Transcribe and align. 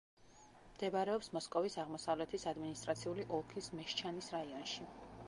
მდებარეობს 0.69 1.27
მოსკოვის 1.35 1.77
აღმოსავლეთის 1.83 2.45
ადმინისტრაციული 2.53 3.27
ოლქის 3.39 3.69
მეშჩანის 3.81 4.33
რაიონში. 4.39 4.89